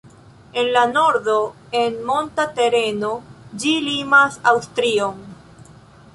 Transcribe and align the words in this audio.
En 0.53 0.71
la 0.73 0.87
nordo, 0.93 1.35
en 1.81 1.99
monta 2.07 2.47
tereno, 2.61 3.13
ĝi 3.65 3.77
limas 3.91 4.41
Aŭstrion. 4.55 5.23